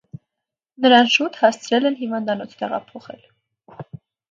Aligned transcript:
Նրան 0.85 1.09
շուտ 1.15 1.37
հասցրել 1.41 1.87
են 1.91 1.99
հիվանդանոց 2.01 2.59
տեղափոխել։ 2.65 3.23